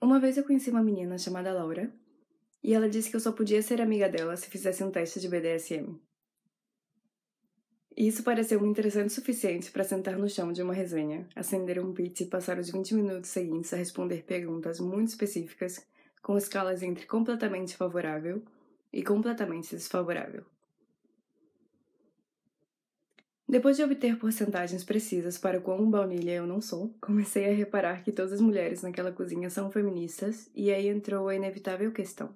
Uma 0.00 0.18
vez 0.18 0.38
eu 0.38 0.44
conheci 0.44 0.70
uma 0.70 0.82
menina 0.82 1.18
chamada 1.18 1.52
Laura 1.52 1.92
e 2.64 2.72
ela 2.72 2.88
disse 2.88 3.10
que 3.10 3.16
eu 3.16 3.20
só 3.20 3.32
podia 3.32 3.60
ser 3.60 3.82
amiga 3.82 4.08
dela 4.08 4.34
se 4.34 4.48
fizesse 4.48 4.82
um 4.82 4.90
teste 4.90 5.20
de 5.20 5.28
BDSM. 5.28 6.00
Isso 7.94 8.22
pareceu-me 8.22 8.66
interessante 8.66 9.10
o 9.10 9.14
suficiente 9.14 9.70
para 9.70 9.84
sentar 9.84 10.16
no 10.16 10.26
chão 10.26 10.52
de 10.52 10.62
uma 10.62 10.72
resenha, 10.72 11.28
acender 11.36 11.78
um 11.78 11.92
pit 11.92 12.22
e 12.22 12.26
passar 12.26 12.58
os 12.58 12.70
20 12.70 12.94
minutos 12.94 13.28
seguintes 13.28 13.74
a 13.74 13.76
responder 13.76 14.24
perguntas 14.24 14.80
muito 14.80 15.08
específicas, 15.08 15.86
com 16.22 16.38
escalas 16.38 16.82
entre 16.82 17.04
completamente 17.06 17.76
favorável 17.76 18.42
e 18.90 19.02
completamente 19.02 19.76
desfavorável. 19.76 20.46
Depois 23.50 23.76
de 23.76 23.82
obter 23.82 24.16
porcentagens 24.16 24.84
precisas 24.84 25.36
para 25.36 25.60
quão 25.60 25.90
baunilha 25.90 26.30
eu 26.30 26.46
não 26.46 26.60
sou, 26.60 26.94
comecei 27.00 27.50
a 27.50 27.52
reparar 27.52 28.04
que 28.04 28.12
todas 28.12 28.34
as 28.34 28.40
mulheres 28.40 28.82
naquela 28.82 29.10
cozinha 29.10 29.50
são 29.50 29.72
feministas 29.72 30.48
e 30.54 30.70
aí 30.70 30.86
entrou 30.86 31.26
a 31.26 31.34
inevitável 31.34 31.90
questão. 31.90 32.32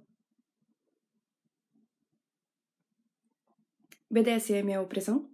BDSM 4.11 4.73
é 4.73 4.81
opressão? 4.81 5.31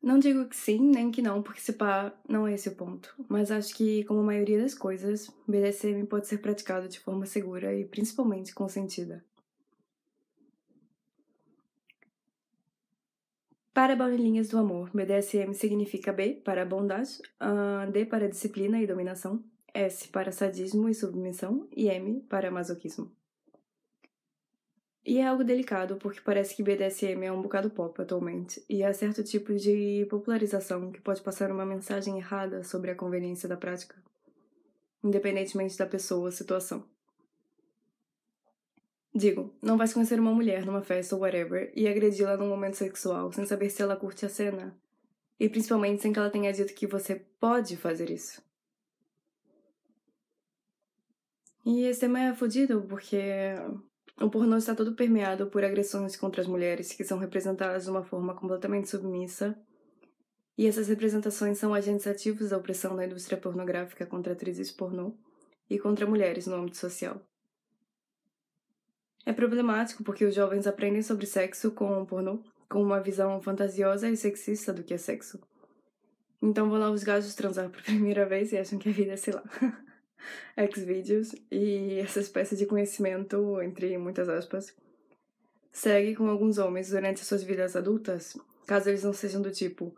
Não 0.00 0.20
digo 0.20 0.48
que 0.48 0.56
sim, 0.56 0.78
nem 0.78 1.10
que 1.10 1.20
não, 1.20 1.42
porque 1.42 1.60
se 1.60 1.72
pá, 1.72 2.14
não 2.28 2.46
é 2.46 2.54
esse 2.54 2.68
o 2.68 2.76
ponto. 2.76 3.12
Mas 3.28 3.50
acho 3.50 3.74
que, 3.74 4.04
como 4.04 4.20
a 4.20 4.24
maioria 4.24 4.62
das 4.62 4.74
coisas, 4.74 5.28
BDSM 5.48 6.06
pode 6.06 6.28
ser 6.28 6.38
praticado 6.38 6.88
de 6.88 7.00
forma 7.00 7.26
segura 7.26 7.74
e 7.74 7.84
principalmente 7.84 8.54
consentida. 8.54 9.24
Para 13.74 13.96
baunilhinhas 13.96 14.50
do 14.50 14.58
amor, 14.58 14.90
BDSM 14.92 15.54
significa 15.54 16.12
B 16.12 16.42
para 16.44 16.62
bondade, 16.66 17.18
D 17.90 18.04
para 18.04 18.28
disciplina 18.28 18.78
e 18.82 18.86
dominação, 18.86 19.42
S 19.72 20.08
para 20.08 20.30
sadismo 20.30 20.90
e 20.90 20.94
submissão 20.94 21.66
e 21.74 21.88
M 21.88 22.20
para 22.28 22.50
masoquismo. 22.50 23.10
E 25.04 25.18
é 25.18 25.26
algo 25.26 25.42
delicado, 25.42 25.96
porque 25.96 26.20
parece 26.20 26.54
que 26.54 26.62
BDSM 26.62 27.24
é 27.24 27.32
um 27.32 27.40
bocado 27.40 27.70
pop 27.70 28.00
atualmente, 28.00 28.62
e 28.68 28.84
há 28.84 28.92
certo 28.92 29.24
tipo 29.24 29.54
de 29.54 30.06
popularização 30.10 30.92
que 30.92 31.00
pode 31.00 31.22
passar 31.22 31.50
uma 31.50 31.64
mensagem 31.64 32.18
errada 32.18 32.62
sobre 32.62 32.90
a 32.90 32.94
conveniência 32.94 33.48
da 33.48 33.56
prática, 33.56 33.96
independentemente 35.02 35.78
da 35.78 35.86
pessoa 35.86 36.26
ou 36.26 36.30
situação. 36.30 36.84
Digo, 39.14 39.54
não 39.60 39.76
vais 39.76 39.92
conhecer 39.92 40.18
uma 40.18 40.32
mulher 40.32 40.64
numa 40.64 40.80
festa 40.80 41.14
ou 41.14 41.20
whatever 41.20 41.70
e 41.76 41.86
agredi-la 41.86 42.36
num 42.36 42.48
momento 42.48 42.76
sexual 42.76 43.30
sem 43.30 43.44
saber 43.44 43.68
se 43.68 43.82
ela 43.82 43.94
curte 43.94 44.24
a 44.24 44.28
cena. 44.28 44.74
E 45.38 45.48
principalmente 45.48 46.00
sem 46.00 46.12
que 46.12 46.18
ela 46.18 46.30
tenha 46.30 46.52
dito 46.52 46.72
que 46.72 46.86
você 46.86 47.16
pode 47.38 47.76
fazer 47.76 48.10
isso. 48.10 48.42
E 51.64 51.84
esse 51.84 52.00
tema 52.00 52.20
é 52.20 52.34
fodido 52.34 52.82
porque 52.88 53.18
o 54.20 54.30
pornô 54.30 54.56
está 54.56 54.74
todo 54.74 54.94
permeado 54.94 55.46
por 55.46 55.62
agressões 55.62 56.16
contra 56.16 56.40
as 56.40 56.46
mulheres 56.46 56.92
que 56.92 57.04
são 57.04 57.18
representadas 57.18 57.84
de 57.84 57.90
uma 57.90 58.02
forma 58.02 58.34
completamente 58.34 58.88
submissa. 58.88 59.56
E 60.56 60.66
essas 60.66 60.88
representações 60.88 61.58
são 61.58 61.74
agentes 61.74 62.06
ativos 62.06 62.50
da 62.50 62.56
opressão 62.56 62.96
da 62.96 63.04
indústria 63.04 63.38
pornográfica 63.38 64.06
contra 64.06 64.32
atrizes 64.32 64.70
pornô 64.70 65.16
e 65.68 65.78
contra 65.78 66.06
mulheres 66.06 66.46
no 66.46 66.56
âmbito 66.56 66.76
social. 66.78 67.20
É 69.24 69.32
problemático 69.32 70.02
porque 70.02 70.24
os 70.24 70.34
jovens 70.34 70.66
aprendem 70.66 71.02
sobre 71.02 71.26
sexo 71.26 71.70
com 71.70 72.02
o 72.02 72.06
pornô, 72.06 72.40
com 72.68 72.82
uma 72.82 73.00
visão 73.00 73.40
fantasiosa 73.40 74.08
e 74.08 74.16
sexista 74.16 74.72
do 74.72 74.82
que 74.82 74.94
é 74.94 74.98
sexo. 74.98 75.40
Então 76.40 76.68
vão 76.68 76.78
lá 76.78 76.90
os 76.90 77.04
gajos 77.04 77.34
transar 77.34 77.70
por 77.70 77.82
primeira 77.84 78.26
vez 78.26 78.52
e 78.52 78.58
acham 78.58 78.78
que 78.78 78.88
a 78.88 78.92
vida 78.92 79.12
é, 79.12 79.16
sei 79.16 79.34
lá, 79.34 79.44
Xvideos 80.72 81.34
e 81.50 81.98
essa 82.00 82.20
espécie 82.20 82.56
de 82.56 82.66
conhecimento, 82.66 83.60
entre 83.62 83.96
muitas 83.98 84.28
aspas, 84.28 84.74
segue 85.70 86.16
com 86.16 86.28
alguns 86.28 86.58
homens 86.58 86.90
durante 86.90 87.24
suas 87.24 87.42
vidas 87.42 87.76
adultas, 87.76 88.36
caso 88.66 88.90
eles 88.90 89.04
não 89.04 89.12
sejam 89.12 89.40
do 89.40 89.50
tipo 89.50 89.96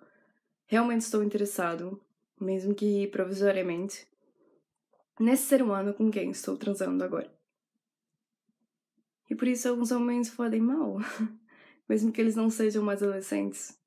realmente 0.67 1.03
estou 1.03 1.23
interessado, 1.23 2.01
mesmo 2.41 2.75
que 2.75 3.07
provisoriamente, 3.09 4.07
nesse 5.21 5.45
ser 5.45 5.63
humano 5.63 5.95
com 5.95 6.11
quem 6.11 6.31
estou 6.31 6.57
transando 6.57 7.03
agora. 7.05 7.31
E 9.31 9.35
por 9.35 9.49
isso 9.49 9.69
alguns 9.69 9.91
homens 9.91 10.29
fodem 10.29 10.61
mal, 10.61 10.99
mesmo 11.89 12.12
que 12.12 12.21
eles 12.21 12.37
não 12.37 12.51
sejam 12.51 12.83
mais 12.83 13.03
adolescentes. 13.03 13.79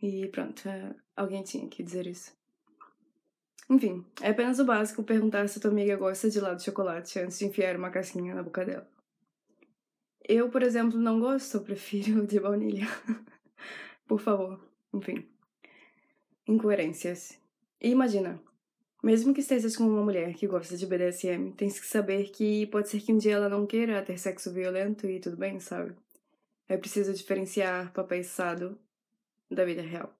E 0.00 0.28
pronto, 0.28 0.68
é, 0.68 0.94
alguém 1.16 1.42
tinha 1.42 1.68
que 1.68 1.82
dizer 1.82 2.06
isso. 2.06 2.36
Enfim, 3.68 4.04
é 4.20 4.30
apenas 4.30 4.60
o 4.60 4.64
básico 4.64 5.02
perguntar 5.02 5.48
se 5.48 5.58
tua 5.58 5.70
amiga 5.70 5.96
gosta 5.96 6.30
de 6.30 6.38
lado 6.40 6.58
de 6.58 6.64
chocolate 6.64 7.18
antes 7.18 7.38
de 7.38 7.46
enfiar 7.46 7.76
uma 7.76 7.90
casquinha 7.90 8.34
na 8.34 8.42
boca 8.42 8.64
dela. 8.64 8.88
Eu, 10.28 10.48
por 10.50 10.62
exemplo, 10.62 10.98
não 10.98 11.18
gosto, 11.18 11.56
eu 11.56 11.62
prefiro 11.62 12.26
de 12.26 12.38
baunilha. 12.38 12.86
por 14.06 14.20
favor, 14.20 14.60
enfim. 14.92 15.28
Incoerências. 16.46 17.40
E 17.80 17.90
imagina, 17.90 18.40
mesmo 19.06 19.32
que 19.32 19.38
estejas 19.38 19.76
com 19.76 19.84
uma 19.84 20.02
mulher 20.02 20.34
que 20.34 20.48
gosta 20.48 20.76
de 20.76 20.84
BDSM, 20.84 21.52
tens 21.52 21.78
que 21.78 21.86
saber 21.86 22.30
que 22.30 22.66
pode 22.66 22.88
ser 22.88 23.00
que 23.00 23.12
um 23.12 23.18
dia 23.18 23.34
ela 23.34 23.48
não 23.48 23.64
queira 23.64 24.02
ter 24.02 24.18
sexo 24.18 24.52
violento 24.52 25.06
e 25.06 25.20
tudo 25.20 25.36
bem, 25.36 25.60
sabe? 25.60 25.94
É 26.68 26.76
preciso 26.76 27.14
diferenciar 27.14 27.92
papéis 27.92 28.26
sado 28.26 28.76
da 29.48 29.64
vida 29.64 29.80
real. 29.80 30.12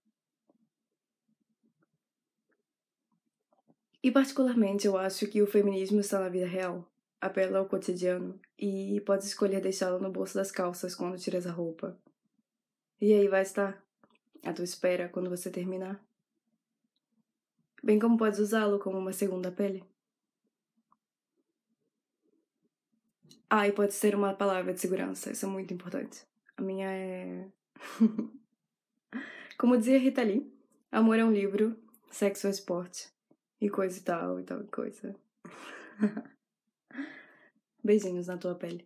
E 4.01 4.09
particularmente 4.13 4.87
eu 4.87 4.97
acho 4.97 5.27
que 5.27 5.43
o 5.43 5.49
feminismo 5.49 5.99
está 5.99 6.21
na 6.21 6.29
vida 6.29 6.47
real, 6.47 6.89
apela 7.21 7.59
ao 7.59 7.67
cotidiano 7.67 8.39
e 8.57 9.01
pode 9.01 9.25
escolher 9.25 9.61
deixá-lo 9.61 9.99
no 9.99 10.13
bolso 10.13 10.37
das 10.37 10.53
calças 10.53 10.95
quando 10.95 11.19
tiras 11.19 11.45
a 11.45 11.51
roupa. 11.51 11.99
E 13.01 13.13
aí 13.13 13.27
vai 13.27 13.43
estar, 13.43 13.85
à 14.45 14.53
tua 14.53 14.65
espera 14.65 15.09
quando 15.09 15.29
você 15.29 15.51
terminar 15.51 16.01
bem 17.87 18.01
como 18.01 18.19
podes 18.19 18.41
usá-lo 18.41 18.81
como 18.81 18.99
uma 18.99 19.13
segunda 19.13 19.53
pele. 19.53 19.85
Ah, 23.49 23.69
e 23.69 23.73
pode 23.73 23.95
ser 23.95 24.17
uma 24.17 24.35
palavra 24.35 24.75
de 24.75 24.81
segurança, 24.81 25.31
isso 25.31 25.47
é 25.47 25.49
muito 25.49 25.73
importante. 25.73 26.27
A 26.57 26.63
minha 26.63 26.89
é. 26.91 27.49
como 29.57 29.79
dizia 29.79 30.01
Rita 30.01 30.21
Lee, 30.25 30.53
amor 30.91 31.17
é 31.17 31.25
um 31.25 31.31
livro, 31.31 31.77
sexo 32.11 32.49
é 32.49 32.51
esporte, 32.51 33.09
e 33.61 33.71
coisa 33.71 33.97
e 33.97 34.03
tal, 34.03 34.41
e 34.41 34.43
tal 34.43 34.65
coisa. 34.65 35.15
Beijinhos 37.85 38.27
na 38.27 38.37
tua 38.37 38.57
pele. 38.57 38.85